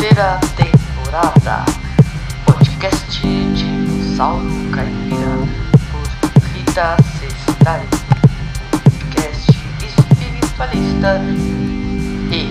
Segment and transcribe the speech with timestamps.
[0.00, 1.64] terceira temporada.
[2.46, 5.36] Podcast Dinossauro Caipira
[5.90, 7.86] por Rita Sestari.
[8.70, 9.50] Podcast
[9.84, 11.20] espiritualista
[12.32, 12.48] e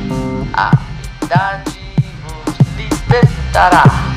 [0.54, 0.72] a
[1.22, 1.79] verdade
[2.24, 4.08] vos libertará.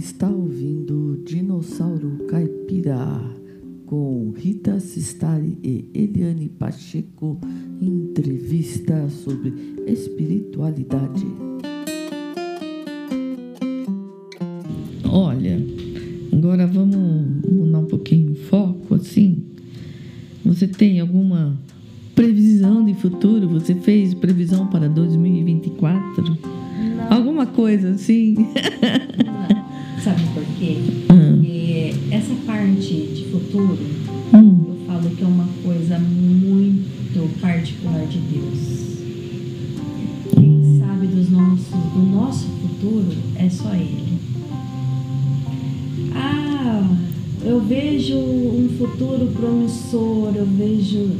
[0.00, 3.20] Está ouvindo Dinossauro Caipira
[3.84, 7.38] com Rita Sistari e Eliane Pacheco
[7.82, 9.52] entrevista sobre
[9.86, 11.26] espiritualidade.
[15.04, 15.62] Olha,
[16.32, 19.44] agora vamos mudar um pouquinho o foco assim.
[20.46, 21.60] Você tem alguma
[22.14, 23.50] previsão de futuro?
[23.50, 26.38] Você fez previsão para 2024?
[27.10, 28.34] Alguma coisa assim?
[30.02, 30.78] Sabe por quê?
[31.10, 31.36] Hum.
[31.36, 32.84] Porque essa parte
[33.14, 33.78] de futuro,
[34.32, 34.56] Hum.
[34.68, 38.80] eu falo que é uma coisa muito particular de Deus.
[40.34, 44.18] Quem sabe dos nossos, do nosso futuro é só Ele.
[46.14, 46.88] Ah,
[47.44, 51.10] eu vejo um futuro promissor, eu vejo.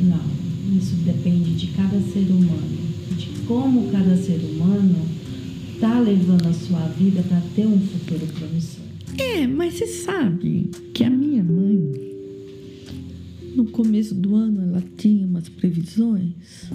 [0.00, 2.78] Não, isso depende de cada ser humano,
[3.16, 4.96] de como cada ser humano
[5.84, 8.84] está levando a sua vida para ter um futuro promissor.
[9.18, 11.78] É, mas você sabe que a minha mãe,
[13.54, 16.70] no começo do ano, ela tinha umas previsões.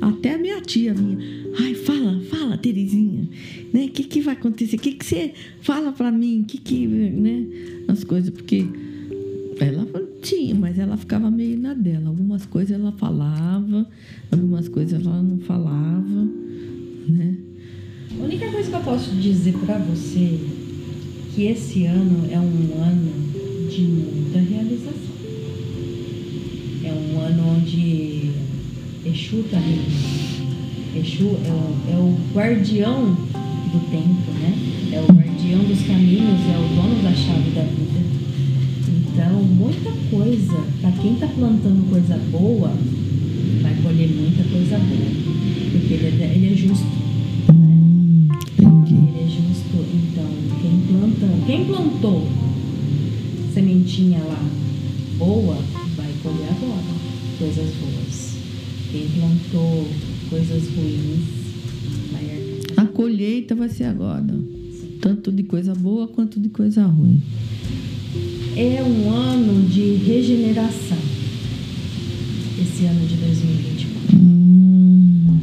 [0.00, 1.18] Até a minha tia vinha.
[1.58, 3.28] Ai, fala, fala, Terezinha.
[3.72, 3.86] Né?
[3.86, 4.76] O que, que vai acontecer?
[4.76, 6.44] O que, que você fala pra mim?
[6.46, 6.86] Que, que.
[6.86, 7.44] Né?
[7.88, 8.64] As coisas, porque
[9.58, 9.84] ela
[10.22, 12.08] tinha, mas ela ficava meio na dela.
[12.08, 13.84] Algumas coisas ela falava,
[14.30, 16.30] algumas coisas ela não falava,
[17.08, 17.51] né?
[18.18, 20.38] A única coisa que eu posso dizer para você
[21.34, 24.92] que esse ano é um ano de muita realização.
[26.84, 28.30] É um ano onde
[29.04, 29.90] Exu está reinando.
[30.94, 34.54] Exu é o, é o guardião do tempo, né?
[34.92, 38.00] É o guardião dos caminhos, é o dono da chave da vida.
[38.88, 42.72] Então, muita coisa, para quem está plantando coisa boa,
[43.62, 45.10] vai colher muita coisa boa.
[45.72, 47.01] Porque ele é, ele é justo.
[51.62, 52.26] Quem plantou
[53.54, 54.50] sementinha lá
[55.16, 55.54] boa,
[55.96, 56.82] vai colher agora
[57.38, 58.36] coisas boas.
[58.90, 59.86] Quem plantou
[60.28, 61.20] coisas ruins,
[62.10, 62.84] vai arcar.
[62.84, 64.24] A colheita vai ser agora.
[65.00, 67.22] Tanto de coisa boa quanto de coisa ruim.
[68.56, 70.98] É um ano de regeneração.
[72.60, 74.16] Esse ano de 2024.
[74.16, 75.38] Hum,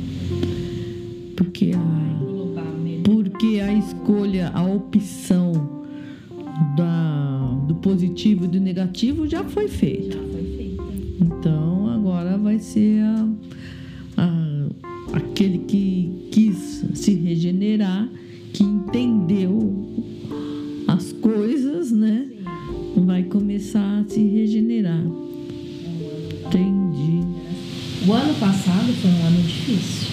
[1.36, 5.79] porque a, porque a escolha, a opção
[6.76, 10.18] da, do positivo e do negativo já foi feita.
[10.18, 10.84] Já foi feita.
[11.22, 13.28] Então agora vai ser a,
[14.18, 14.68] a-
[15.18, 18.08] aquele que quis se regenerar,
[18.54, 19.88] que entendeu
[20.88, 22.26] as coisas, né?
[22.30, 25.02] Sim, Vai começar a se regenerar.
[25.02, 27.26] é Entendi.
[28.08, 30.08] O ano passado foi um ano difícil.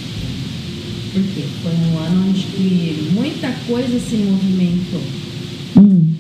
[1.13, 1.43] Por quê?
[1.63, 5.01] Foi um ano onde que muita coisa se movimentou.
[5.79, 6.16] Hum, É,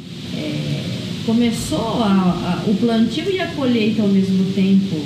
[1.26, 4.96] começou a- a- o plantio e a colheita ao mesmo tempo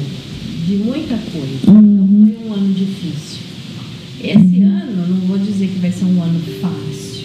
[0.67, 1.71] de muita coisa.
[1.71, 2.29] Uhum.
[2.29, 3.41] Então foi um ano difícil.
[4.23, 7.25] Esse ano, não vou dizer que vai ser um ano fácil,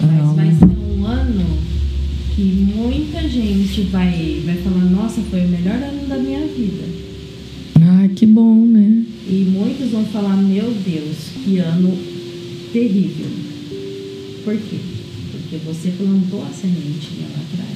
[0.00, 1.58] mas Ah, vai ser um ano
[2.36, 6.84] que muita gente vai, vai falar: Nossa, foi o melhor ano da minha vida.
[7.80, 9.02] ah, que bom, né?
[9.28, 11.98] E muitos vão falar: Meu Deus, que ano
[12.72, 13.26] terrível.
[14.44, 14.76] Por quê?
[15.32, 17.74] Porque você plantou a sementinha lá atrás.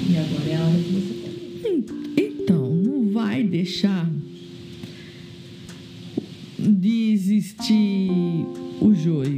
[0.00, 1.86] E agora é a hora que você colhe.
[2.16, 4.10] Então, não vai deixar
[6.58, 8.10] de existir
[8.80, 9.35] o joio.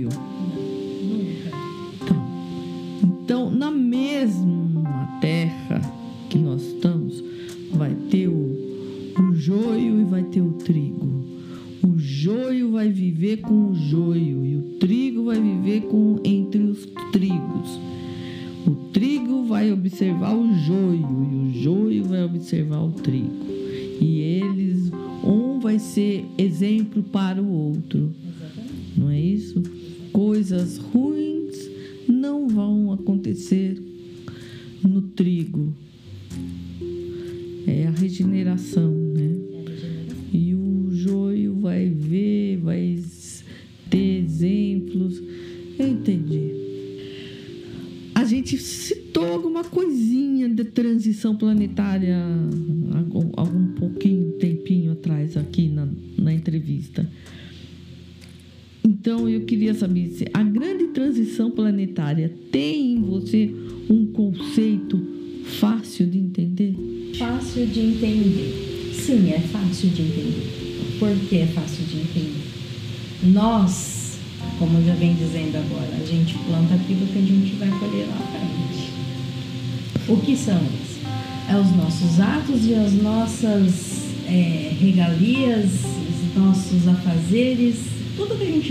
[19.59, 23.45] Vai observar o joio e o joio vai observar o trigo.
[24.01, 24.93] E eles,
[25.25, 28.15] um vai ser exemplo para o outro.
[28.25, 29.01] Exatamente.
[29.01, 29.61] Não é isso?
[30.13, 31.69] Coisas ruins
[32.09, 33.83] não vão acontecer
[34.81, 35.75] no trigo.
[37.67, 39.28] É a regeneração, né?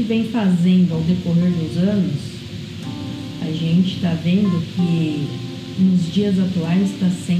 [0.07, 2.15] Vem fazendo ao decorrer dos anos,
[3.41, 5.27] a gente está vendo que
[5.79, 7.36] nos dias atuais está sendo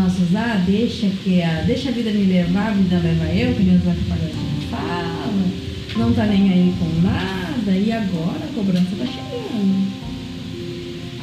[0.00, 3.62] nossos, ah, deixa que a, deixa a vida me levar, a vida leva eu, que
[3.62, 5.34] Deus vai gente fala,
[5.96, 9.90] não tá nem aí com nada, e agora a cobrança tá chegando.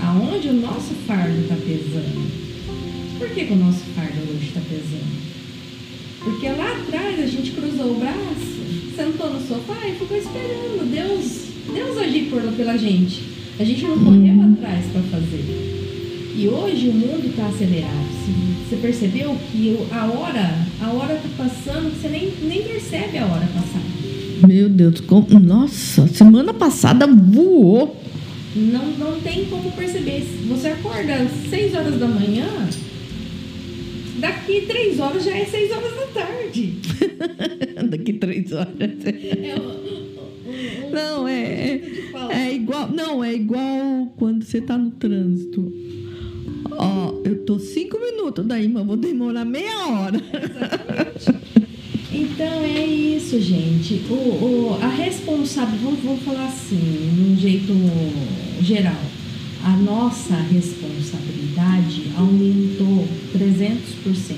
[0.04, 2.48] Aonde o nosso fardo tá pesando?
[3.18, 5.18] Por que, que o nosso fardo hoje está pesando?
[6.24, 11.48] Porque lá atrás a gente cruzou o braço, sentou no sofá e ficou esperando Deus,
[11.74, 13.24] Deus agir por, pela gente.
[13.60, 15.77] A gente não correu atrás para fazer.
[16.38, 18.08] E hoje o mundo está acelerado.
[18.70, 23.48] Você- percebeu que a hora, a hora tá passando, você nem, nem percebe a hora
[23.48, 23.82] passar.
[24.48, 25.40] Meu Deus, como...
[25.40, 28.00] nossa, semana passada voou.
[28.56, 30.28] Não, não tem como perceber.
[30.50, 32.46] Você acorda às 6 horas da manhã,
[34.20, 36.74] daqui 3 horas já é 6 horas da tarde.
[37.90, 38.72] Daqui três horas.
[38.80, 39.56] É
[40.92, 41.82] Não, é,
[42.32, 42.90] é igual.
[42.92, 45.72] Não, é igual quando você tá no trânsito.
[46.78, 50.22] Ó, eu tô cinco minutos daí, mas vou demorar meia hora.
[52.10, 54.02] Então é isso, gente.
[54.10, 57.74] O, o, a responsabilidade, vamos, vamos falar assim, num jeito
[58.62, 58.96] geral.
[59.64, 63.08] A nossa responsabilidade aumentou
[63.38, 64.36] 300%.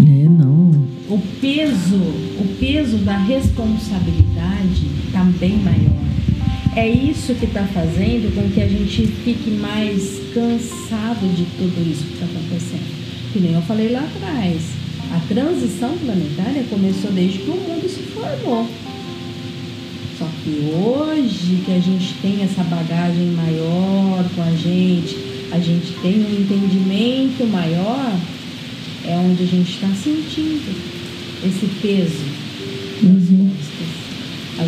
[0.00, 0.70] É, não.
[1.08, 6.04] O peso, o peso da responsabilidade está bem maior.
[6.76, 12.04] É isso que está fazendo com que a gente fique mais cansado de tudo isso
[12.04, 13.32] que está acontecendo.
[13.32, 14.60] Que nem eu falei lá atrás.
[15.12, 18.68] A transição planetária começou desde que o mundo se formou.
[20.18, 25.16] Só que hoje que a gente tem essa bagagem maior com a gente,
[25.52, 28.18] a gente tem um entendimento maior,
[29.06, 30.74] é onde a gente está sentindo
[31.44, 32.44] esse peso
[33.02, 33.43] Uhum.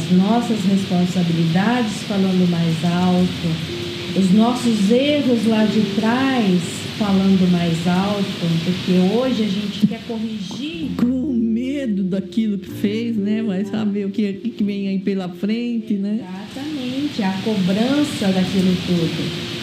[0.06, 6.62] As nossas responsabilidades falando mais alto, os nossos erros lá de trás
[6.96, 8.24] falando mais alto,
[8.64, 13.42] porque hoje a gente quer corrigir Com medo daquilo que fez, né?
[13.42, 16.20] Vai saber o que, o que vem aí pela frente, né?
[16.54, 19.56] exatamente a cobrança daquilo tudo.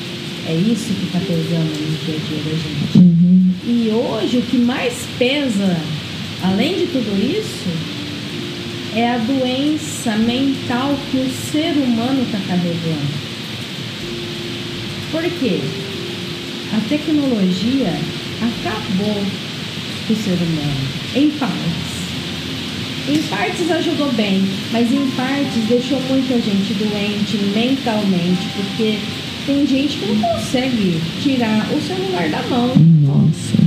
[0.45, 2.97] É isso que está pesando no dia a dia da gente.
[2.97, 3.51] Uhum.
[3.65, 5.77] E hoje o que mais pesa,
[6.43, 7.92] além de tudo isso,
[8.95, 13.23] é a doença mental que o ser humano está carregando.
[15.11, 15.59] Por quê?
[16.75, 17.93] A tecnologia
[18.41, 19.23] acabou
[20.07, 21.93] com o ser humano, em partes.
[23.09, 28.99] Em partes ajudou bem, mas em partes deixou muita gente doente mentalmente, porque
[29.45, 32.73] tem gente que não consegue tirar o celular da mão.
[32.75, 33.57] Nossa.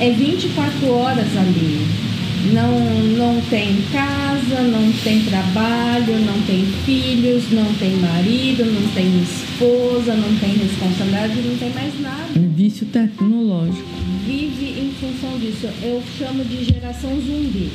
[0.00, 2.05] É 24 horas ali.
[2.52, 2.78] Não,
[3.16, 10.14] não tem casa, não tem trabalho, não tem filhos, não tem marido, não tem esposa,
[10.14, 12.30] não tem responsabilidade, não tem mais nada.
[12.36, 13.88] É vício tecnológico.
[14.26, 15.68] Vive em função disso.
[15.82, 17.70] Eu chamo de geração zumbi.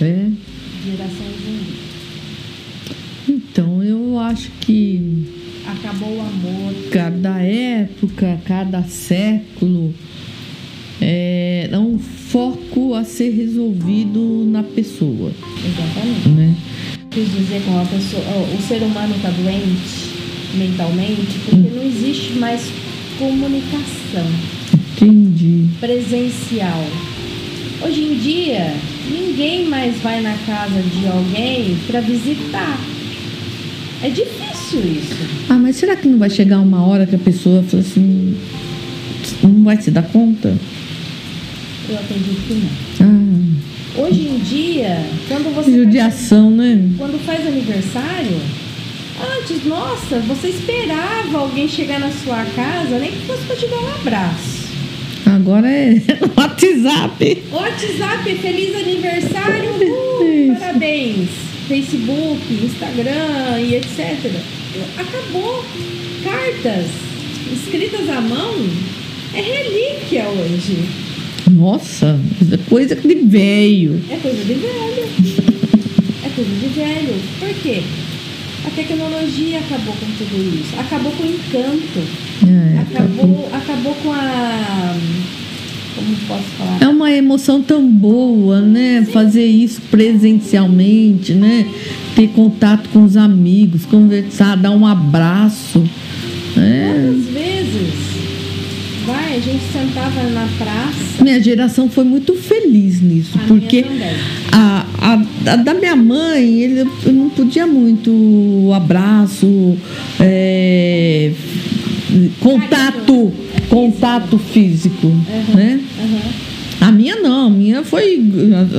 [0.00, 0.30] É.
[0.84, 1.88] Geração zumbi.
[3.28, 5.26] Então eu acho que
[5.66, 6.74] Acabou o amor.
[6.90, 9.94] cada época, cada século
[11.00, 15.32] é um foco a ser resolvido na pessoa,
[15.64, 16.28] Exatamente.
[16.30, 16.54] né?
[17.10, 18.22] Quis dizer com a pessoa,
[18.56, 20.18] o ser humano está doente
[20.54, 22.62] mentalmente porque não existe mais
[23.18, 24.26] comunicação
[24.96, 25.66] Entendi.
[25.80, 26.84] presencial.
[27.82, 28.74] Hoje em dia,
[29.10, 32.78] ninguém mais vai na casa de alguém para visitar.
[34.02, 35.16] É difícil isso.
[35.48, 38.36] Ah, mas será que não vai chegar uma hora que a pessoa fala assim,
[39.42, 40.56] não vai se dar conta?
[41.88, 42.68] Eu acredito que não.
[43.06, 46.88] Ah, Hoje em dia, quando você judiação, né?
[46.96, 48.38] quando faz aniversário,
[49.38, 53.80] antes, nossa, você esperava alguém chegar na sua casa, nem que fosse para te dar
[53.80, 54.68] um abraço.
[55.26, 55.94] Agora é
[56.36, 57.42] WhatsApp.
[57.50, 61.28] WhatsApp, feliz aniversário, uh, parabéns.
[61.66, 64.30] Facebook, Instagram e etc.
[64.96, 65.64] Acabou.
[66.22, 66.86] Cartas
[67.52, 68.54] escritas à mão
[69.34, 71.07] é relíquia hoje.
[71.50, 72.18] Nossa,
[72.52, 74.00] é coisa de velho.
[74.10, 75.08] É coisa de velho.
[76.24, 77.14] É coisa de velho.
[77.38, 77.82] Por quê?
[78.66, 80.78] A tecnologia acabou com tudo isso.
[80.78, 82.00] Acabou com o encanto.
[82.46, 84.96] É, Acabou, acabou com a.
[85.94, 86.78] Como posso falar?
[86.80, 89.06] É uma emoção tão boa, né?
[89.12, 91.66] Fazer isso presencialmente, né?
[92.14, 95.82] Ter contato com os amigos, conversar, dar um abraço.
[96.56, 96.92] É.
[96.92, 98.17] Quantas vezes?
[99.08, 101.24] Vai, a gente sentava na praça.
[101.24, 103.84] Minha geração foi muito feliz nisso, A porque
[104.52, 109.76] a, a, a da minha mãe, ele eu não podia muito abraço,
[110.20, 111.32] é,
[112.40, 113.32] contato,
[113.70, 115.06] contato físico,
[115.54, 115.80] né?
[115.98, 116.48] Aham.
[116.80, 118.22] A minha não, a minha foi.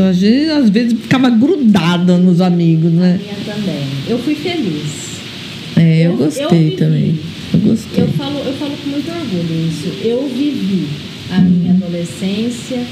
[0.09, 3.19] Às vezes, às vezes ficava grudada nos amigos, né?
[3.21, 3.83] Minha também.
[4.07, 5.09] Eu fui feliz.
[5.75, 6.75] É, eu Eu- eu gostei vivi.
[6.77, 7.19] também.
[7.63, 8.03] Eu gostei.
[8.03, 9.87] Eu falo, eu falo com muito orgulho isso.
[10.03, 10.87] Eu vivi
[11.31, 12.83] a minha adolescência,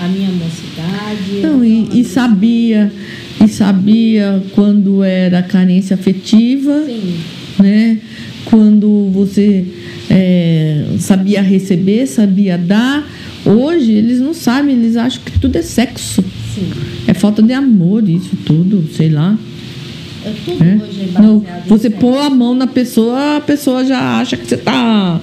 [0.00, 1.40] a minha mocidade.
[1.42, 2.92] Não, e, e sabia,
[3.44, 7.14] e sabia quando era carência afetiva, Sim,
[7.58, 7.98] né?
[8.44, 9.64] Quando você
[10.08, 13.06] é, sabia receber, sabia dar.
[13.44, 16.24] Hoje eles não sabem, eles acham que tudo é sexo.
[16.54, 16.70] sim.
[17.06, 19.38] É falta de amor, isso tudo, sei lá.
[20.26, 20.80] Eu, tudo né?
[20.82, 24.56] hoje é Não, você pôr a mão na pessoa, a pessoa já acha que você
[24.56, 25.20] tá,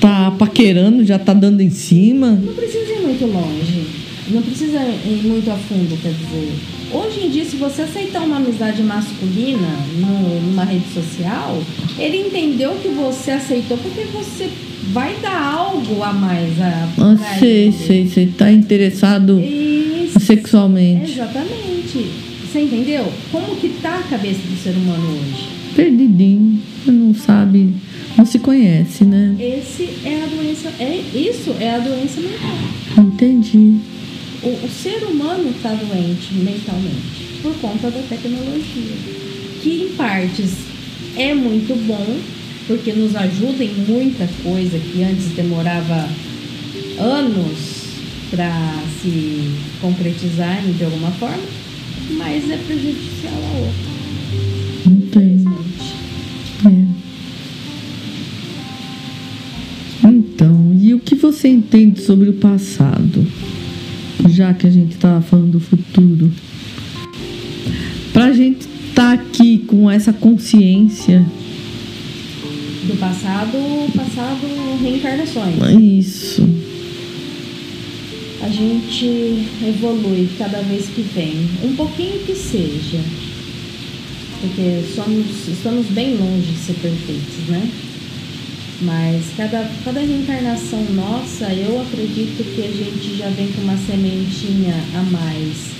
[0.00, 2.30] tá paquerando, já tá dando em cima.
[2.32, 3.86] Não precisa ir muito longe.
[4.30, 6.52] Não precisa ir muito a fundo, quer dizer.
[6.92, 9.68] Hoje em dia, se você aceitar uma amizade masculina
[9.98, 11.60] no- numa rede social,
[11.98, 14.48] ele entendeu que você aceitou porque você
[14.92, 17.72] vai dar algo a mais a Ah, sei, ele.
[17.72, 18.26] sei, sei.
[18.26, 20.20] Tá interessado Isso.
[20.20, 21.12] sexualmente.
[21.12, 22.31] Exatamente.
[22.52, 23.10] Você entendeu?
[23.30, 25.48] Como que tá a cabeça do ser humano hoje?
[25.74, 27.72] Perdidinho, não sabe,
[28.14, 29.34] não se conhece, né?
[29.40, 33.06] Esse é a doença, é isso é a doença mental.
[33.06, 33.78] Entendi.
[34.42, 38.96] O, o ser humano está doente mentalmente por conta da tecnologia,
[39.62, 40.50] que em partes
[41.16, 42.18] é muito bom,
[42.66, 46.06] porque nos ajuda em muita coisa que antes demorava
[46.98, 47.86] anos
[48.30, 51.62] para se concretizar de alguma forma,
[52.16, 53.90] mas é prejudicial a outra,
[54.86, 55.94] infelizmente.
[60.04, 60.08] É.
[60.08, 63.26] Então, e o que você entende sobre o passado?
[64.28, 66.30] Já que a gente estava falando do futuro.
[68.12, 71.24] Para a gente estar aqui com essa consciência,
[72.86, 73.56] Do passado,
[73.96, 74.46] passado
[74.82, 75.54] reencarnações.
[75.80, 76.42] isso.
[78.42, 82.98] A gente evolui cada vez que vem, um pouquinho que seja,
[84.40, 87.70] porque somos, estamos bem longe de ser perfeitos, né?
[88.80, 94.74] Mas cada, cada reencarnação nossa, eu acredito que a gente já vem com uma sementinha
[94.96, 95.70] a mais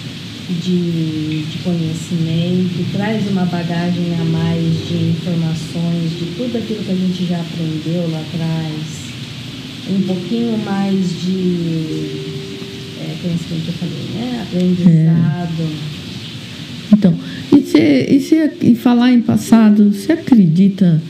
[0.63, 6.95] de, de conhecimento, traz uma bagagem a mais de informações, de tudo aquilo que a
[6.95, 9.03] gente já aprendeu lá atrás
[9.91, 12.42] um pouquinho mais de
[13.23, 14.43] conhecimento que eu falei, né?
[14.43, 16.03] Aprendizado.
[16.93, 17.15] Então,
[17.53, 21.01] e, cê, e, cê, e falar em passado, você acredita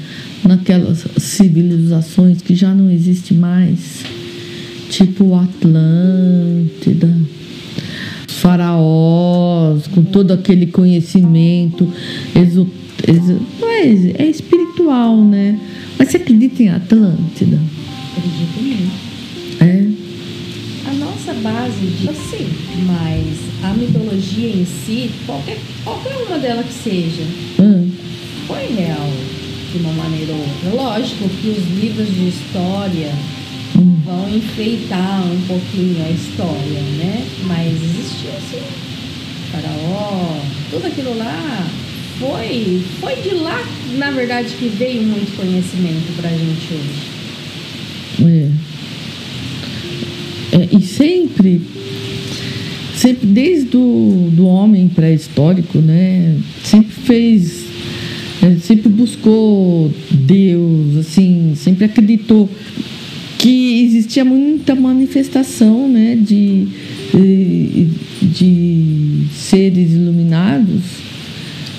[0.45, 4.04] naquelas civilizações que já não existem mais?
[4.90, 7.09] Tipo Atlântida,
[8.28, 11.90] faraós, com todo aquele conhecimento
[12.35, 12.69] exo,
[13.09, 13.87] exo, não é,
[14.19, 15.59] é espiritual, né?
[15.99, 17.59] Mas você acredita em Atlântida?
[18.16, 19.12] Acredito muito.
[21.02, 22.49] Nossa base de sim,
[22.87, 23.26] mas
[23.64, 27.23] a mitologia em si, qualquer, qualquer uma dela que seja,
[27.61, 27.85] Hã?
[28.47, 29.11] foi real
[29.73, 30.71] de uma maneira ou outra.
[30.82, 33.12] Lógico que os livros de história
[33.76, 33.97] Hum.
[34.04, 37.25] vão enfeitar um pouquinho a história, né?
[37.47, 38.62] Mas existiu sim.
[39.50, 40.40] Faraó,
[40.71, 41.66] tudo aquilo lá
[42.18, 43.66] foi, foi de lá,
[43.97, 47.12] na verdade, que veio muito conhecimento pra gente hoje.
[48.28, 48.73] É.
[50.54, 51.61] É, e sempre,
[52.94, 56.37] sempre desde o do homem pré-histórico, né?
[56.62, 57.64] Sempre fez,
[58.40, 62.49] é, sempre buscou Deus, assim, sempre acreditou
[63.37, 66.14] que existia muita manifestação, né?
[66.14, 66.68] De,
[68.23, 70.82] de, seres iluminados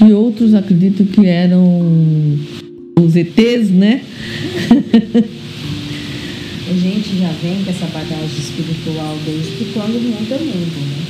[0.06, 2.38] e outros acreditam que eram
[3.00, 4.02] os ETs, né?
[6.66, 11.04] A gente já vem com essa bagagem espiritual desde quando o mundo é mundo, né?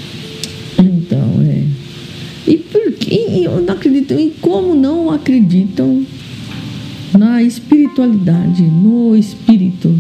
[0.79, 1.63] Então, é.
[2.51, 4.13] E por que eu não acredito?
[4.15, 6.05] E como não acreditam
[7.17, 9.95] na espiritualidade, no espírito?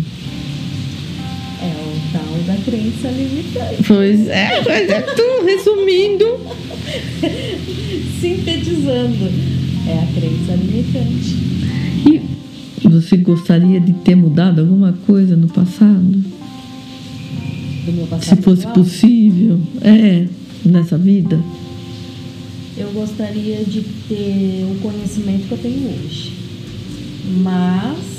[1.61, 3.83] É o tal da crença limitante.
[3.87, 6.39] Pois é, mas é tu resumindo.
[8.19, 9.31] Sintetizando,
[9.87, 11.53] é a crença limitante.
[12.09, 12.32] E
[13.01, 16.23] você gostaria de ter mudado alguma coisa no passado?
[17.85, 18.75] Do meu passado Se fosse atual.
[18.85, 19.59] possível?
[19.81, 20.27] É,
[20.65, 21.39] nessa vida?
[22.77, 26.33] Eu gostaria de ter o conhecimento que eu tenho hoje.
[27.41, 28.13] Mas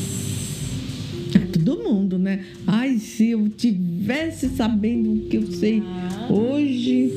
[1.35, 2.41] É todo mundo, né?
[2.67, 6.29] Ai, se eu tivesse sabendo o que eu sei Ah.
[6.33, 7.11] hoje.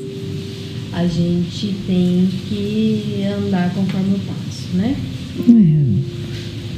[0.92, 4.96] a gente tem que andar conforme o passo, né?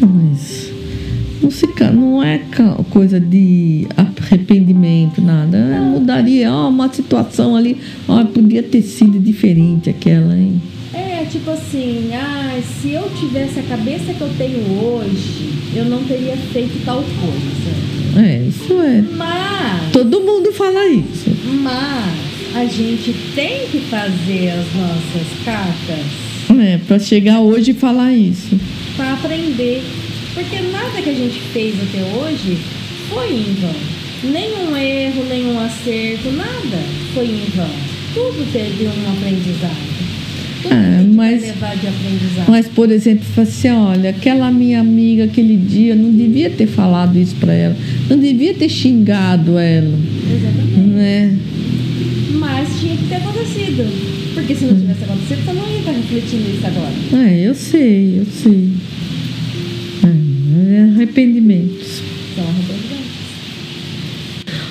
[0.02, 0.69] É, mas
[1.42, 2.40] não, se, não é
[2.90, 5.56] coisa de arrependimento, nada.
[5.58, 7.76] É, mudaria ó, uma situação ali.
[8.08, 10.60] Ó, podia ter sido diferente aquela, hein?
[10.92, 16.02] É, tipo assim, ah, se eu tivesse a cabeça que eu tenho hoje, eu não
[16.04, 18.26] teria feito tal coisa.
[18.26, 19.02] É, isso é.
[19.16, 21.30] Mas, Todo mundo fala isso.
[21.62, 28.12] mas a gente tem que fazer as nossas cartas É, pra chegar hoje e falar
[28.12, 28.58] isso.
[28.96, 29.82] para aprender.
[30.34, 32.56] Porque nada que a gente fez até hoje
[33.08, 33.74] foi em vão.
[34.32, 36.78] Nenhum erro, nenhum acerto, nada
[37.14, 37.68] foi em vão.
[38.14, 39.90] Tudo teve um aprendizado.
[40.62, 42.48] Tudo Ah, vai mas- levar de aprendizado.
[42.50, 47.34] Mas, por exemplo, assim, olha, aquela minha amiga aquele dia, não devia ter falado isso
[47.36, 47.76] pra ela.
[48.08, 49.98] Não devia ter xingado ela,
[50.30, 50.78] Exatamente.
[50.90, 51.38] né?
[52.34, 54.10] Mas tinha que ter acontecido.
[54.34, 57.26] Porque se não tivesse acontecido, você não ia estar refletindo isso agora.
[57.26, 58.68] É, eu sei, eu sei.
[61.14, 62.02] Arrependimentos.
[62.36, 63.10] São arrependimentos.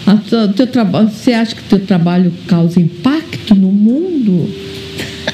[0.08, 4.50] A tua- teu trabalho, você acha que teu trabalho causa impacto no mundo?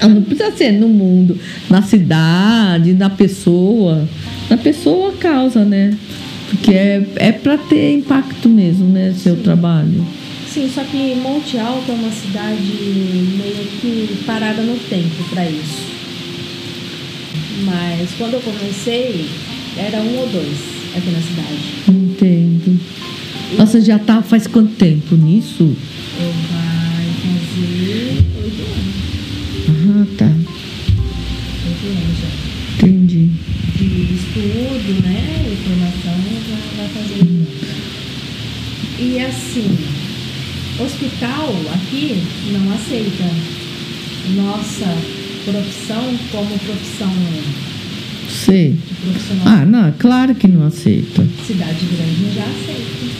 [0.01, 1.39] Não precisa ser no mundo,
[1.69, 4.07] na cidade, na pessoa.
[4.49, 5.95] Na pessoa causa, né?
[6.49, 9.13] Porque é, é para ter impacto mesmo, né?
[9.17, 10.05] Seu trabalho.
[10.51, 15.85] Sim, só que Monte Alto é uma cidade meio que parada no tempo para isso.
[17.63, 19.25] Mas quando eu comecei,
[19.77, 21.60] era um ou dois aqui na cidade.
[21.88, 22.79] Entendo.
[23.58, 25.75] Nossa, já tá faz quanto tempo nisso?
[26.19, 28.95] Eu vai fazer oito anos.
[29.69, 30.25] Ah, tá.
[31.65, 32.88] Oito anos já.
[32.88, 33.29] Entendi.
[33.75, 35.19] De estudo, né?
[35.45, 37.86] E formação já vai fazer oito anos.
[38.97, 39.77] E assim,
[40.79, 43.29] hospital aqui não aceita
[44.36, 44.97] nossa
[45.45, 47.12] profissão como profissão
[48.29, 48.75] Sei.
[49.45, 51.25] Ah, não, claro que não aceita.
[51.45, 53.15] Cidade grande já aceita.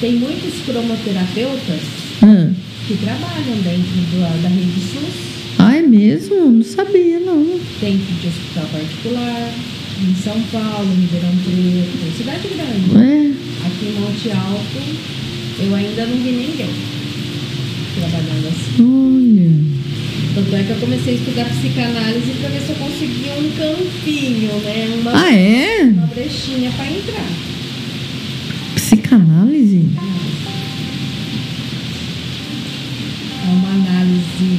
[0.00, 1.80] Tem muitos cromoterapeutas
[2.22, 2.50] Ah,
[2.86, 6.50] que trabalham dentro do- da rede SUS, ah, é mesmo?
[6.50, 7.44] Não sabia, não.
[7.80, 9.52] dentro de hospital particular,
[10.02, 12.96] em São Paulo, Ribeirão Preto, cidade grande.
[12.96, 13.66] É.
[13.66, 14.82] Aqui em Monte Alto,
[15.60, 16.70] eu ainda não vi ninguém
[17.98, 18.82] trabalhando assim.
[18.82, 19.75] Olha.
[20.36, 24.52] Tanto é que eu comecei a estudar psicanálise para ver se eu conseguia um campinho,
[24.60, 24.94] né?
[25.00, 25.82] Uma, Ah, é?
[25.84, 27.26] uma brechinha para entrar.
[28.74, 29.86] Psicanálise?
[33.42, 34.50] É uma análise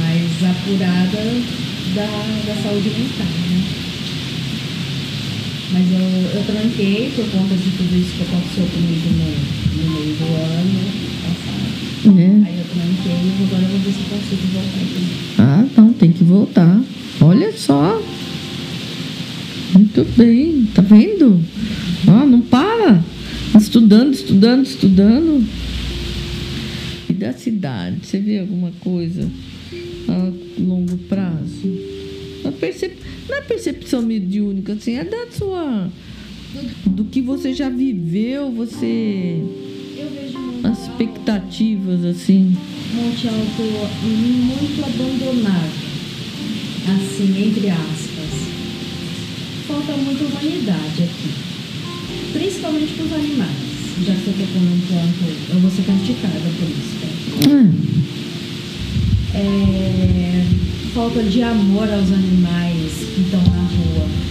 [0.00, 1.22] mais apurada
[1.94, 2.08] da,
[2.48, 3.62] da saúde mental, né?
[5.74, 10.16] Mas eu, eu tranquei por conta de tudo isso que aconteceu comigo no, no meio
[10.16, 10.80] do ano
[11.22, 12.18] passado.
[12.18, 12.48] É.
[12.48, 12.61] Aí
[14.46, 15.38] voltar.
[15.38, 16.80] Ah, não, tem que voltar.
[17.20, 18.02] Olha só.
[19.74, 21.40] Muito bem, tá vendo?
[22.06, 23.02] Ó, não para.
[23.58, 25.46] Estudando, estudando, estudando.
[27.08, 29.30] E da cidade, você vê alguma coisa
[30.08, 31.68] a longo prazo?
[32.44, 32.96] A percep...
[33.28, 35.88] Não é percepção mediúnica, assim, é da sua
[36.86, 39.42] do que você já viveu, você.
[41.02, 42.56] Expectativas, assim.
[42.94, 43.62] Monte Alto
[44.04, 45.72] muito abandonado,
[46.86, 48.52] assim, entre aspas.
[49.66, 51.30] Falta muita humanidade aqui,
[52.32, 53.72] principalmente para os animais.
[54.06, 54.34] Já que eu
[54.70, 56.96] um ponto, eu vou ser criticada por isso.
[57.00, 57.50] tá?
[57.50, 57.72] Hum,
[59.34, 60.44] É,
[60.94, 64.21] falta de amor aos animais que estão na rua.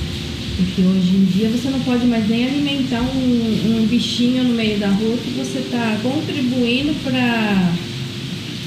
[0.63, 4.79] Porque hoje em dia você não pode mais nem alimentar um, um bichinho no meio
[4.79, 7.73] da rua que você está contribuindo para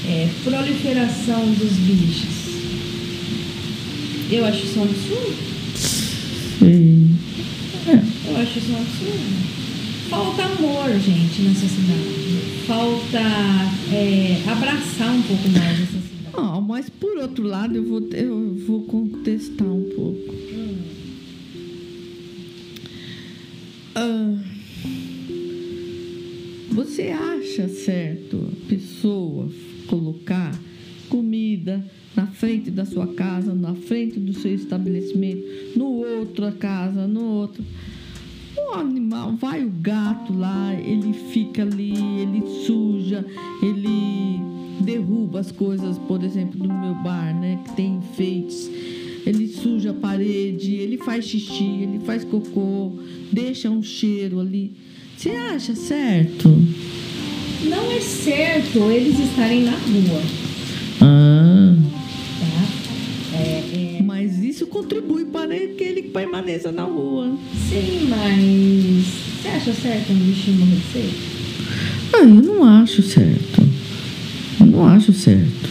[0.05, 2.35] é, proliferação dos bichos.
[4.29, 5.35] Eu acho isso um absurdo.
[6.59, 7.15] sei.
[8.27, 9.45] Eu acho isso um absurdo.
[10.09, 12.65] Falta amor, gente, nessa cidade.
[12.67, 13.19] Falta
[13.93, 16.29] é, abraçar um pouco mais essa cidade.
[16.33, 20.44] Ah, mas por outro lado, eu vou, eu vou contestar um pouco.
[23.97, 24.37] Ah,
[26.69, 29.49] você acha certo pessoa
[29.87, 30.53] colocar
[31.07, 31.81] comida
[32.13, 35.43] na frente da sua casa, na frente do seu estabelecimento,
[35.77, 35.85] no
[36.19, 37.63] outra casa, no outro?
[38.57, 43.25] O animal, vai o gato lá, ele fica ali, ele suja,
[43.63, 44.39] ele
[44.83, 48.69] derruba as coisas, por exemplo, do meu bar, né, que tem enfeites.
[49.25, 52.93] Ele suja a parede, ele faz xixi, ele faz cocô,
[53.31, 54.73] deixa um cheiro ali.
[55.17, 56.49] Você acha certo?
[57.63, 60.21] Não é certo eles estarem na rua,
[61.01, 61.75] Ah,
[62.39, 63.37] tá?
[63.37, 67.35] É, é, mas isso contribui para que ele permaneça na rua.
[67.67, 69.05] sim, mas
[69.41, 71.15] você acha certo um bichinho morrer de sede?
[72.13, 73.61] Ah, eu não acho certo.
[74.59, 75.69] Eu não acho certo.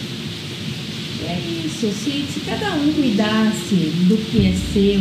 [1.92, 3.74] Se, cada um cuidasse
[4.08, 5.00] do que é seu,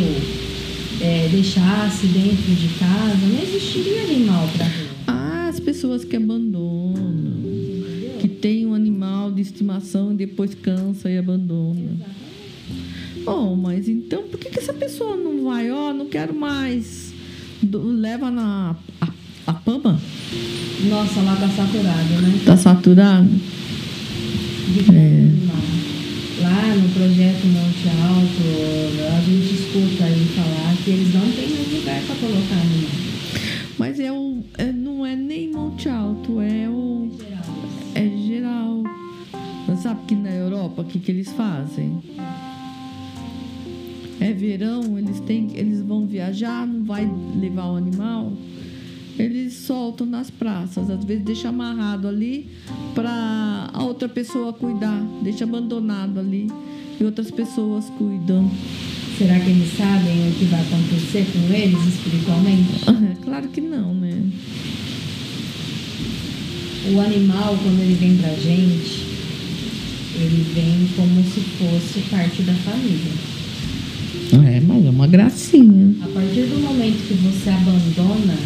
[1.06, 4.70] é, deixasse dentro de casa, não existiria animal para.
[5.06, 6.94] Ah, as pessoas que abandonam,
[7.38, 8.18] Entendeu?
[8.20, 11.80] que tem um animal de estimação e depois cansa e abandona.
[11.80, 13.24] Exatamente.
[13.24, 15.70] Bom, mas então por que, que essa pessoa não vai?
[15.70, 17.12] Ó, não quero mais.
[17.62, 19.08] Do- leva na a,
[19.46, 19.98] a pama?
[20.90, 22.40] Nossa, lá tá saturado, né?
[22.44, 23.28] Tá saturado?
[23.28, 25.30] De É.
[26.54, 31.72] Lá no projeto Monte Alto, a gente escuta aí falar que eles não têm mais
[31.72, 32.90] lugar para colocar animal.
[33.76, 34.38] Mas é o.
[34.56, 37.10] é- não é nem Monte Alto, é o.
[37.96, 38.84] É geral.
[39.66, 42.00] Mas sabe que na Europa o que, que eles fazem?
[44.20, 48.32] É verão, eles têm, eles vão viajar, não vai levar o animal.
[49.18, 52.48] Eles soltam nas praças, às vezes deixa amarrado ali
[52.94, 56.48] para a outra pessoa cuidar, deixa abandonado ali
[57.00, 58.48] e outras pessoas cuidam.
[59.18, 62.84] Será que eles sabem o que vai acontecer com eles espiritualmente?
[63.22, 64.22] Claro que não, né?
[66.92, 69.06] O animal, quando ele vem pra gente,
[70.14, 73.12] ele vem como se fosse parte da família.
[74.32, 75.96] É, mas é uma gracinha.
[76.02, 78.36] A partir do momento que você abandona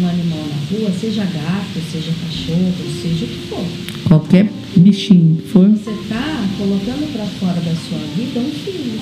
[0.00, 3.64] um animal na rua, seja gato, seja cachorro, seja o que for,
[4.08, 5.68] Qualquer bichinho que for.
[5.68, 9.00] você está colocando para fora da sua vida um filho.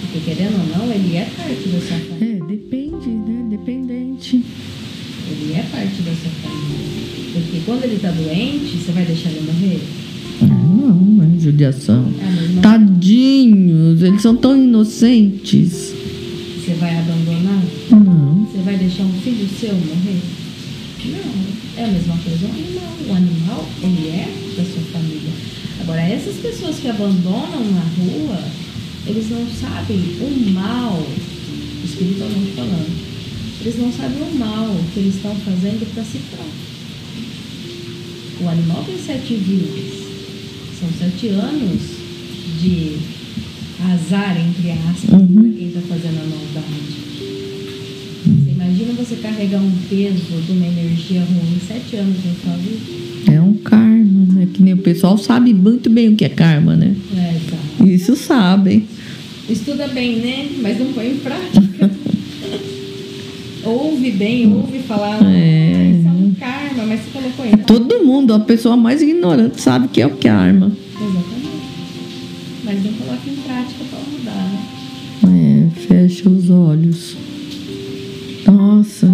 [0.00, 2.42] Porque querendo ou não, ele é parte da sua família.
[2.42, 3.46] É, depende, né?
[3.50, 4.44] Dependente.
[5.30, 6.84] Ele é parte da sua família.
[7.32, 9.80] Porque quando ele está doente, você vai deixar ele morrer?
[10.42, 12.06] Ah, Não, é judiação.
[12.20, 15.92] É Tadinhos, eles são tão inocentes.
[16.64, 17.62] Você vai abandonar?
[17.90, 18.46] Não.
[18.46, 20.20] Você vai deixar um filho seu morrer?
[21.06, 21.43] Não.
[21.76, 22.94] É a mesma coisa um animal.
[23.08, 25.32] O animal, ele é da sua família.
[25.80, 28.38] Agora, essas pessoas que abandonam na rua,
[29.06, 31.04] eles não sabem o mal,
[31.84, 33.04] espiritualmente falando.
[33.60, 36.64] Eles não sabem o mal que eles estão fazendo para si próprio.
[38.40, 40.04] O animal tem sete vidas.
[40.78, 41.80] São sete anos
[42.60, 42.96] de
[43.92, 45.26] azar, entre aspas, Uhum.
[45.34, 47.03] para quem está fazendo a maldade.
[48.74, 53.32] Imagina você carregar um peso de uma energia ruim sete anos na sua vida?
[53.32, 54.48] É um karma, né?
[54.52, 56.92] Que nem o pessoal sabe muito bem o que é karma, né?
[57.16, 57.86] É, tá.
[57.86, 58.84] Isso sabem.
[59.48, 60.48] Estuda bem, né?
[60.60, 61.88] Mas não põe em prática.
[63.62, 65.22] ouve bem, ouve falar.
[65.22, 65.74] É.
[65.76, 67.58] Ah, isso é um karma, mas você colocou ainda.
[67.58, 70.72] Todo mundo, a pessoa mais ignorante, sabe que é o karma.
[70.96, 71.60] Exatamente.
[72.64, 74.50] Mas não coloca em prática para mudar,
[75.22, 75.70] né?
[75.72, 77.23] É, fecha os olhos.
[78.46, 79.06] Nossa.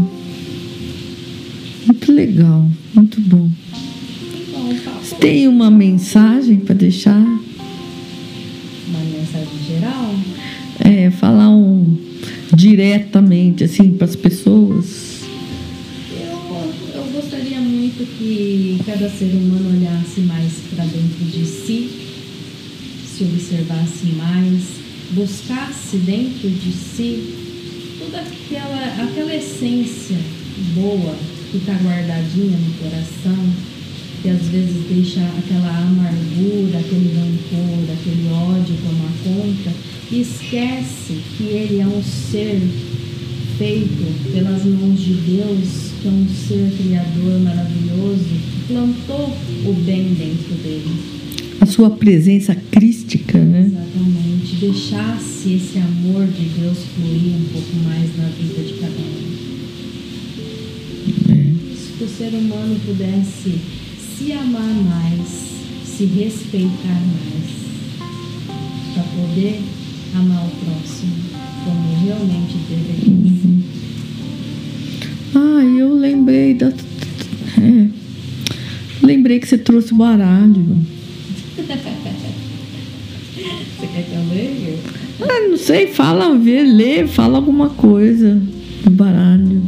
[1.87, 3.49] Muito legal, muito bom.
[5.03, 7.19] Você tem uma mensagem para deixar?
[7.19, 10.15] Uma mensagem geral.
[10.81, 11.97] É, falar um.
[12.55, 15.21] diretamente assim para as pessoas?
[16.13, 21.91] Eu, eu gostaria muito que cada ser humano olhasse mais para dentro de si,
[23.07, 24.63] se observasse mais,
[25.13, 27.40] buscasse dentro de si
[28.11, 30.17] toda aquela, aquela essência
[30.75, 31.15] boa
[31.51, 33.53] que está guardadinha no coração,
[34.21, 39.73] que às vezes deixa aquela amargura, aquele rancor, aquele ódio tomar conta,
[40.11, 42.61] e esquece que ele é um ser
[43.57, 50.15] feito pelas mãos de Deus, que é um ser criador maravilhoso, que plantou o bem
[50.15, 51.20] dentro dele.
[51.61, 53.67] A sua presença crística, né?
[53.67, 54.57] Exatamente.
[54.57, 59.31] Deixasse esse amor de Deus fluir um pouco mais na vida de cada um.
[61.29, 61.77] É.
[61.77, 63.59] Se o ser humano pudesse
[63.99, 65.29] se amar mais,
[65.85, 67.51] se respeitar mais,
[68.95, 69.61] para poder
[70.15, 71.13] amar o próximo
[71.65, 73.13] como realmente deveria.
[73.13, 73.63] Uhum.
[75.35, 76.69] Ah, eu lembrei da.
[76.69, 77.89] É.
[79.03, 81.00] Lembrei que você trouxe o baralho.
[81.61, 81.77] Você
[83.87, 84.79] quer que eu leia?
[85.21, 88.41] Ah, não sei, fala, vê, lê, fala alguma coisa
[88.85, 89.63] do baralho.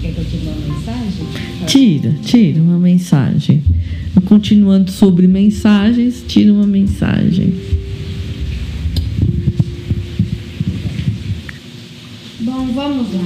[0.00, 1.26] Quer que eu dê uma mensagem?
[1.66, 3.62] Tira, tira uma mensagem.
[4.26, 7.54] Continuando sobre mensagens, tira uma mensagem.
[12.40, 13.24] Bom, vamos lá.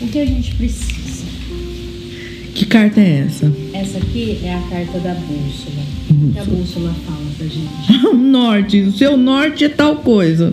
[0.00, 0.91] O que a gente precisa?
[2.54, 3.52] Que carta é essa?
[3.72, 5.82] Essa aqui é a carta da bússola.
[6.10, 8.02] O que a bússola fala pra gente?
[8.12, 10.52] O norte, o seu norte é tal coisa.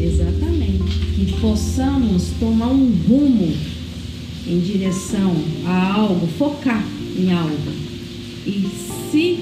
[0.00, 0.84] Exatamente.
[1.16, 3.52] Que possamos tomar um rumo
[4.46, 5.34] em direção
[5.66, 6.84] a algo, focar
[7.18, 7.72] em algo
[8.46, 8.68] e
[9.10, 9.38] se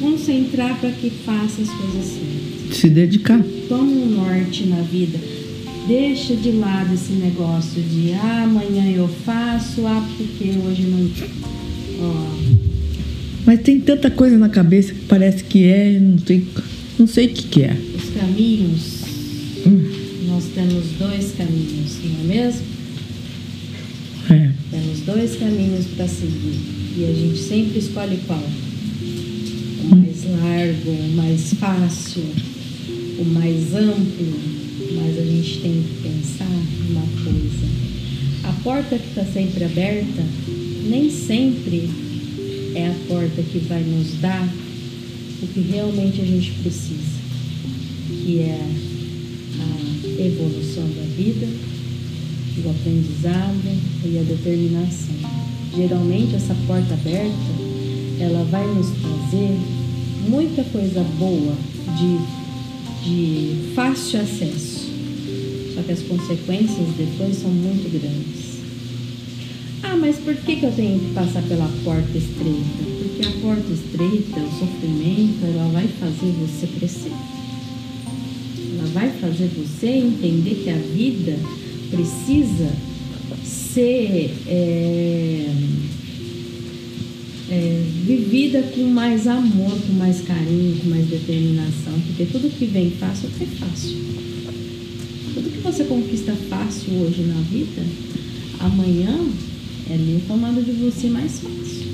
[0.00, 2.76] concentrar para que faça as coisas certas.
[2.76, 3.42] Se dedicar.
[3.68, 5.18] Toma um norte na vida.
[5.86, 11.10] Deixa de lado esse negócio de ah, amanhã eu faço, ah, porque hoje não.
[13.44, 16.46] Mas tem tanta coisa na cabeça que parece que é, não sei,
[16.98, 17.76] não sei o que, que é.
[17.96, 19.04] os caminhos,
[19.66, 19.82] Hum,
[20.28, 22.62] nós temos dois caminhos, não é mesmo?
[24.30, 24.50] é.
[24.70, 26.60] Temos dois caminhos para seguir
[26.98, 28.42] e a gente sempre escolhe qual?
[29.82, 32.24] O mais largo, o mais fácil,
[33.18, 34.34] o mais amplo,
[34.94, 36.48] mas a gente tem que pensar
[36.90, 37.66] uma coisa.
[38.44, 40.22] A porta que está sempre aberta
[40.88, 41.88] nem sempre
[42.74, 44.48] é a porta que vai nos dar
[45.42, 47.18] o que realmente a gente precisa,
[48.22, 48.60] que é
[49.60, 51.46] a evolução da vida,
[52.64, 55.14] o aprendizado e a determinação.
[55.74, 57.34] Geralmente essa porta aberta,
[58.20, 59.58] ela vai nos trazer
[60.28, 61.54] muita coisa boa
[61.98, 64.83] de, de fácil acesso.
[65.74, 68.54] Só que as consequências depois são muito grandes.
[69.82, 72.84] Ah, mas por que, que eu tenho que passar pela porta estreita?
[72.98, 77.12] Porque a porta estreita, o sofrimento, ela vai fazer você crescer.
[78.78, 81.36] Ela vai fazer você entender que a vida
[81.90, 82.70] precisa
[83.44, 85.46] ser é,
[87.50, 92.90] é, vivida com mais amor, com mais carinho, com mais determinação, porque tudo que vem
[92.92, 94.23] fácil é fácil.
[95.64, 97.82] Você conquista fácil hoje na vida,
[98.60, 99.18] amanhã
[99.90, 101.86] é meio tomado de você mais fácil.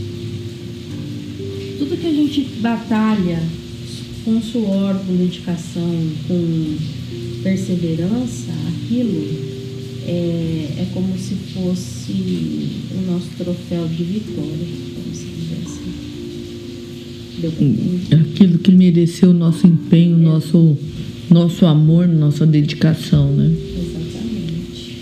[1.78, 3.40] Tudo que a gente batalha
[4.24, 6.76] com suor, com dedicação, com
[7.42, 9.60] perseverança, aquilo
[10.06, 12.12] é, é como se fosse
[12.92, 14.66] o nosso troféu de vitória,
[15.12, 15.92] dizer assim.
[17.40, 18.14] Deu pra entender?
[18.16, 20.76] Aquilo que mereceu o nosso empenho, nosso,
[21.30, 23.50] nosso amor, nossa dedicação, né?
[23.78, 24.96] Exatamente.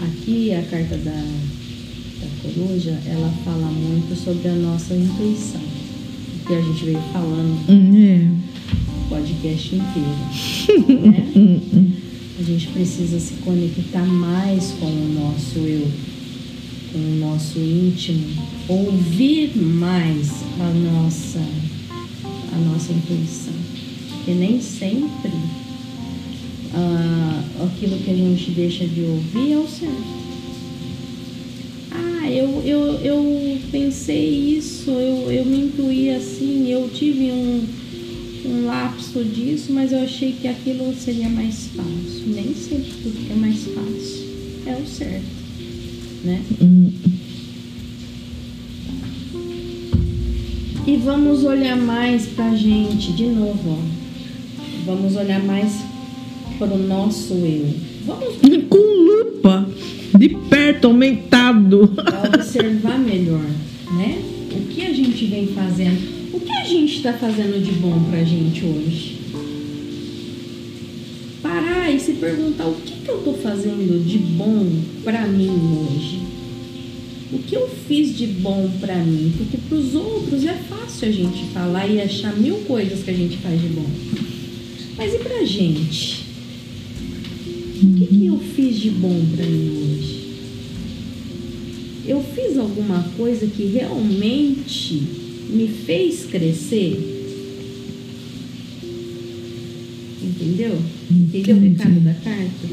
[0.00, 5.60] Aqui a carta da, da coruja, ela fala muito sobre a nossa intuição.
[6.46, 8.28] Que a gente veio falando É.
[9.04, 10.16] o podcast inteiro.
[11.02, 11.92] né?
[12.38, 15.88] A gente precisa se conectar mais com o nosso eu,
[16.92, 18.26] com o nosso íntimo,
[18.68, 20.30] ouvir mais
[20.60, 23.55] a nossa, a nossa intuição.
[24.26, 25.30] Porque nem sempre
[26.74, 29.94] ah, aquilo que a gente deixa de ouvir é o certo.
[31.92, 37.64] Ah, eu, eu, eu pensei isso, eu, eu me intuí assim, eu tive um,
[38.46, 42.26] um lapso disso, mas eu achei que aquilo seria mais fácil.
[42.26, 44.26] Nem sempre tudo que é mais fácil
[44.66, 45.24] é o certo,
[46.24, 46.42] né?
[50.84, 53.95] E vamos olhar mais pra gente, de novo, ó.
[54.86, 55.72] Vamos olhar mais
[56.58, 57.66] pro nosso eu.
[58.06, 58.36] Vamos
[58.70, 59.68] Com lupa,
[60.16, 61.88] de perto, aumentado.
[61.88, 63.44] pra observar melhor,
[63.96, 64.18] né?
[64.52, 65.98] O que a gente vem fazendo?
[66.32, 69.16] O que a gente está fazendo de bom pra gente hoje?
[71.42, 74.66] Parar e se perguntar o que, que eu tô fazendo de bom
[75.04, 76.20] pra mim hoje?
[77.32, 79.32] O que eu fiz de bom pra mim?
[79.36, 83.36] Porque pros outros é fácil a gente falar e achar mil coisas que a gente
[83.38, 83.86] faz de bom.
[84.96, 86.24] Mas e pra gente?
[87.82, 90.16] O que, que eu fiz de bom pra mim hoje?
[92.06, 95.02] Eu fiz alguma coisa que realmente
[95.50, 97.12] me fez crescer?
[100.22, 100.78] Entendeu?
[101.10, 102.66] Entendeu o recado da carta?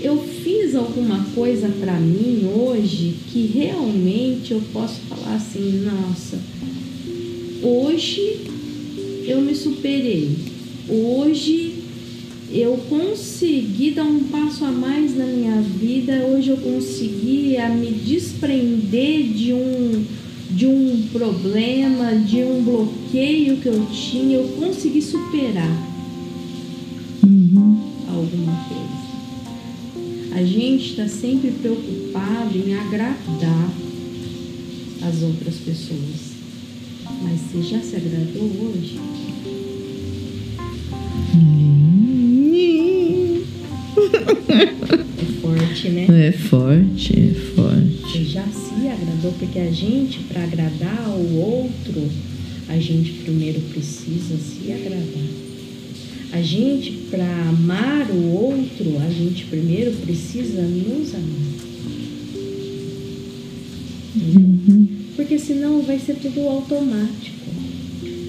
[0.00, 6.38] Eu fiz alguma coisa pra mim hoje que realmente eu posso falar assim, nossa,
[7.62, 8.42] hoje
[9.26, 10.53] eu me superei.
[10.88, 11.82] Hoje
[12.50, 16.26] eu consegui dar um passo a mais na minha vida.
[16.26, 20.04] Hoje eu consegui a me desprender de um
[20.50, 24.36] de um problema, de um bloqueio que eu tinha.
[24.36, 25.92] Eu consegui superar
[27.24, 27.80] Uhum.
[28.08, 30.34] alguma coisa.
[30.38, 33.70] A gente está sempre preocupado em agradar
[35.02, 36.34] as outras pessoas.
[37.22, 38.98] Mas você já se agradou hoje?
[44.46, 46.28] É forte, né?
[46.28, 48.00] É forte, é forte.
[48.02, 49.32] Você já se agradou?
[49.32, 52.08] Porque a gente, para agradar o outro,
[52.68, 55.28] a gente primeiro precisa se agradar.
[56.32, 61.54] A gente, para amar o outro, a gente primeiro precisa nos amar.
[64.14, 64.88] Entendeu?
[65.16, 67.34] Porque senão vai ser tudo automático.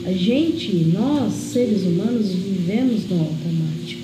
[0.06, 4.04] A gente, nós, seres humanos, vivemos no automático.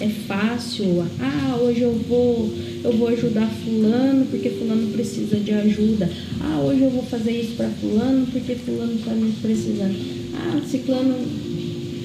[0.00, 2.52] É fácil, ah, hoje eu vou,
[2.84, 6.10] eu vou ajudar fulano porque fulano precisa de ajuda.
[6.42, 9.96] Ah, hoje eu vou fazer isso para fulano porque fulano está me precisando.
[10.34, 11.16] Ah, ciclano.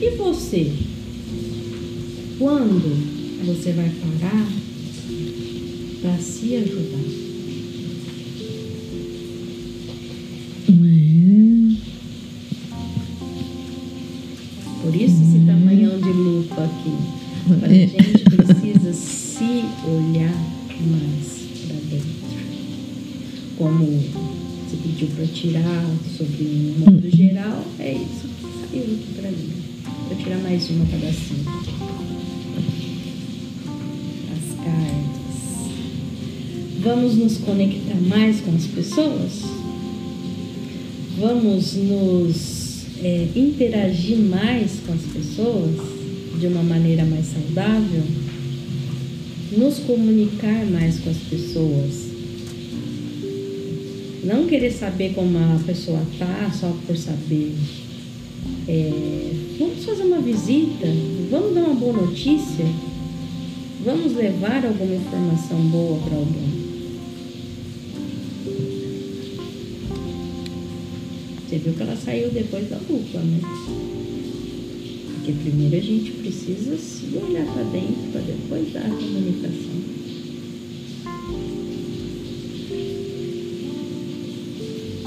[0.02, 0.72] E você?
[2.40, 4.48] Quando você vai parar
[6.02, 7.24] para se ajudar?
[16.64, 16.94] Aqui.
[17.62, 17.88] A É.
[17.88, 20.34] gente precisa se olhar
[20.88, 21.28] mais
[21.68, 22.24] para dentro.
[23.58, 25.86] Como você pediu para tirar
[26.18, 29.50] sobre o mundo geral, é isso que saiu aqui para mim.
[30.08, 31.46] Vou tirar mais uma pedacinho.
[34.32, 35.72] As cartas.
[36.82, 39.42] Vamos nos conectar mais com as pessoas?
[41.20, 45.93] Vamos nos é, interagir mais com as pessoas
[46.44, 48.04] de uma maneira mais saudável?
[49.58, 52.10] Nos comunicar mais com as pessoas?
[54.26, 57.54] Não querer saber como a pessoa tá só por saber.
[58.68, 58.92] É,
[59.58, 60.86] vamos fazer uma visita,
[61.32, 62.66] vamos dar uma boa notícia,
[63.86, 66.64] vamos levar alguma informação boa para alguém.
[71.48, 74.13] Você viu que ela saiu depois da lupa, né?
[75.24, 79.72] Porque primeiro a gente precisa se olhar para dentro para depois dar a comunicação.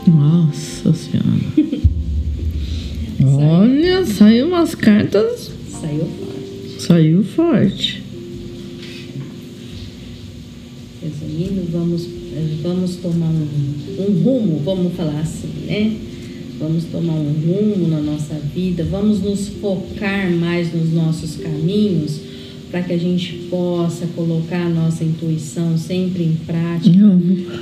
[0.06, 1.26] Nossa senhora.
[3.24, 6.82] Olha, saiu umas cartas, Saiu forte.
[6.82, 8.02] saiu forte.
[11.02, 12.06] Resumindo, vamos,
[12.62, 13.46] vamos tomar um,
[13.98, 15.96] um rumo, vamos falar assim, né?
[16.58, 22.20] Vamos tomar um rumo na nossa vida, vamos nos focar mais nos nossos caminhos
[22.70, 26.96] para que a gente possa colocar a nossa intuição sempre em prática.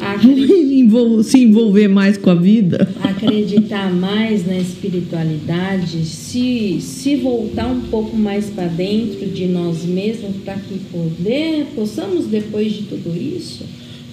[0.01, 2.89] Acre- Vamos envol- se envolver mais com a vida.
[3.03, 10.37] acreditar mais na espiritualidade, se, se voltar um pouco mais para dentro de nós mesmos,
[10.45, 13.65] para que poder, possamos, depois de tudo isso,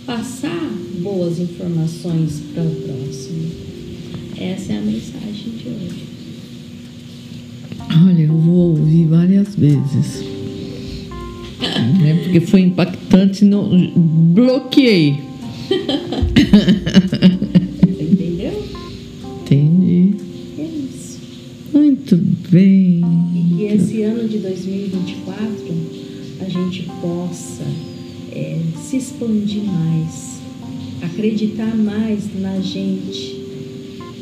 [0.05, 3.70] passar boas informações para o próximo.
[4.41, 6.03] Essa é a mensagem de hoje.
[8.07, 10.23] Olha, eu vou ouvir várias vezes.
[12.03, 13.69] É porque foi impactante, não,
[14.33, 15.19] bloqueei.
[18.01, 18.63] Entendeu?
[19.41, 20.15] Entendi.
[20.57, 21.19] É isso.
[21.71, 22.15] Muito
[22.49, 23.01] bem.
[23.35, 25.47] E que esse ano de 2024
[26.39, 27.63] a gente possa
[28.31, 30.41] é, se expandir mais,
[31.03, 33.40] acreditar mais na gente,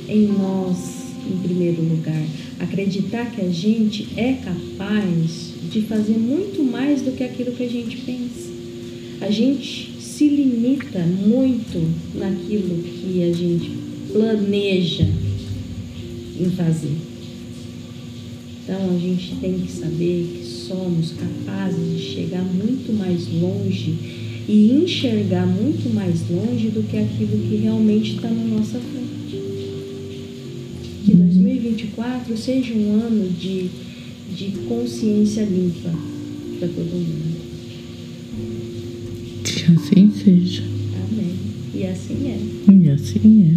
[0.10, 2.26] em nós, em primeiro lugar.
[2.60, 7.70] Acreditar que a gente é capaz de fazer muito mais do que aquilo que a
[7.70, 8.50] gente pensa.
[9.22, 11.80] A gente se limita muito
[12.16, 13.72] naquilo que a gente
[14.12, 15.08] planeja
[16.40, 16.96] em fazer.
[18.64, 23.96] Então a gente tem que saber que somos capazes de chegar muito mais longe
[24.48, 29.19] e enxergar muito mais longe do que aquilo que realmente está na nossa frente.
[31.76, 33.70] Que 2024 seja um ano de,
[34.36, 35.92] de consciência limpa
[36.58, 37.40] para todo mundo.
[39.44, 40.64] Que assim seja.
[40.64, 41.36] Amém.
[41.76, 42.40] E assim é.
[42.72, 43.56] E assim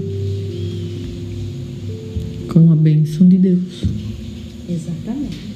[2.49, 2.53] é.
[2.53, 3.85] Com a bênção de Deus.
[4.69, 5.52] Exatamente.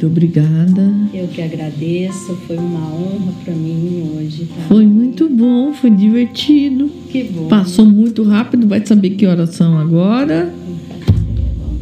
[0.00, 0.94] Muito obrigada.
[1.12, 4.46] Eu que agradeço, foi uma honra para mim hoje.
[4.46, 4.62] Tá?
[4.66, 6.90] Foi muito bom, foi divertido.
[7.10, 7.48] Que bom.
[7.48, 10.50] Passou muito rápido, vai saber que horas são agora.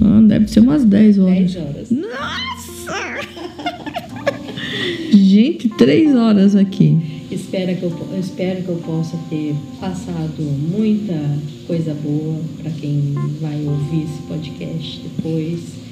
[0.01, 1.55] Ah, deve ser umas 10 horas.
[1.55, 1.91] 10 horas.
[1.93, 3.21] Nossa!
[5.15, 6.99] Gente, 3 horas aqui.
[7.31, 11.15] Espero que, eu, espero que eu possa ter passado muita
[11.69, 15.88] coisa boa para quem vai ouvir esse podcast depois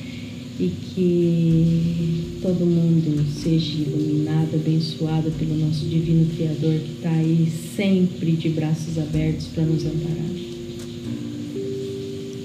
[0.59, 8.33] e que todo mundo seja iluminado, abençoado pelo nosso divino Criador que está aí sempre
[8.33, 10.37] de braços abertos para nos amparar.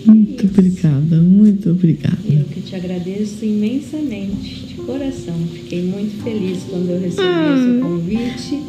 [0.06, 2.18] Muito obrigada, muito obrigada.
[2.28, 5.36] Eu que te agradeço imensamente, de coração.
[5.54, 7.56] Fiquei muito feliz quando eu recebi Ah.
[7.56, 8.60] esse convite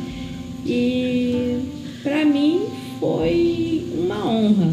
[0.66, 1.58] e
[2.02, 2.60] para mim
[3.02, 4.72] foi uma honra.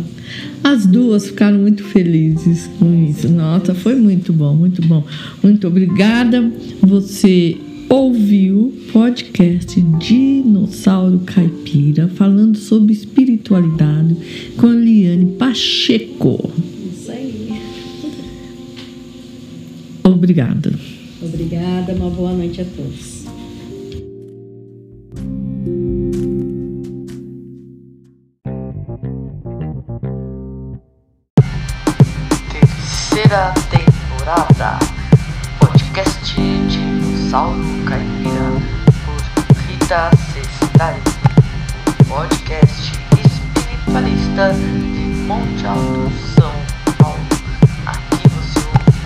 [0.64, 3.28] As duas ficaram muito felizes com isso.
[3.28, 5.04] Nossa, foi muito bom, muito bom.
[5.42, 6.52] Muito obrigada.
[6.84, 7.58] Você
[7.90, 14.16] ouviu o podcast Dinossauro Caipira falando sobre espiritualidade
[14.58, 16.52] com a Liane Pacheco.
[16.94, 17.50] Isso aí.
[20.04, 20.72] Obrigada.
[21.20, 23.19] Obrigada, uma boa noite a todos.
[33.30, 34.80] Temporada.
[35.60, 38.50] Podcast Dinossauro Caipira
[39.06, 39.22] por
[39.68, 41.00] Rita Cestari.
[42.08, 42.92] Podcast
[43.24, 46.52] espiritualista de Monte Alto, São
[46.98, 47.20] Paulo.
[47.86, 48.98] Aqui você ouve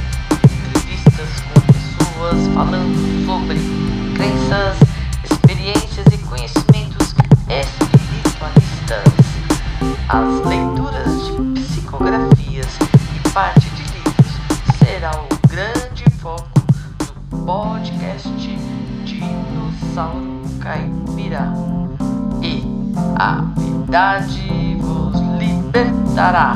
[0.46, 3.60] entrevistas com pessoas falando sobre
[4.16, 4.78] crenças,
[5.30, 7.14] experiências e conhecimentos
[7.50, 9.04] espiritualistas.
[10.08, 12.78] As leituras de psicografias
[13.14, 13.73] e parte de
[15.04, 16.48] será o grande foco
[17.30, 18.30] do podcast
[19.04, 21.52] Dinossauro Caipira.
[22.42, 22.64] E
[23.18, 26.56] a verdade vos libertará.